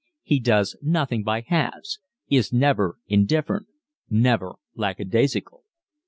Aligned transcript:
He 0.23 0.39
does 0.39 0.75
nothing 0.81 1.21
by 1.21 1.41
halves, 1.41 1.99
is 2.27 2.51
never 2.51 2.97
indifferent, 3.07 3.67
never 4.09 4.55
lackadaisical. 4.73 5.63